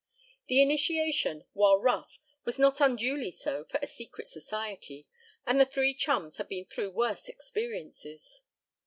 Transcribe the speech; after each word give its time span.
The 0.47 0.63
initiation, 0.63 1.43
while 1.53 1.79
rough, 1.79 2.17
was 2.43 2.57
not 2.57 2.81
unduly 2.81 3.29
so 3.29 3.65
for 3.65 3.77
a 3.83 3.85
secret 3.85 4.27
society, 4.27 5.07
and 5.45 5.59
the 5.59 5.63
three 5.67 5.93
chums 5.93 6.37
had 6.37 6.47
been 6.49 6.65
through 6.65 6.89
worse 6.89 7.29
experiences. 7.29 8.41